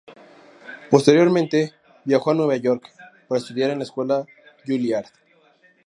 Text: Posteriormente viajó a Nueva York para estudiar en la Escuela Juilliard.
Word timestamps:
Posteriormente 0.89 1.73
viajó 2.05 2.31
a 2.31 2.33
Nueva 2.33 2.55
York 2.55 2.89
para 3.27 3.37
estudiar 3.37 3.69
en 3.69 3.77
la 3.77 3.83
Escuela 3.83 4.25
Juilliard. 4.65 5.05